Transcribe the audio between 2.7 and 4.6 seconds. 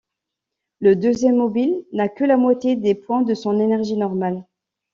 des points de son énergie normale.